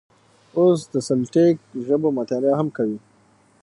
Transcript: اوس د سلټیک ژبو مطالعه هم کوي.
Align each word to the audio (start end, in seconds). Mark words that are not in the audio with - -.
اوس 0.57 0.79
د 0.93 0.95
سلټیک 1.07 1.55
ژبو 1.85 2.09
مطالعه 2.19 2.55
هم 2.59 2.67
کوي. 2.77 2.97